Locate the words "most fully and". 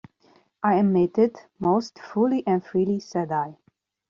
1.59-2.65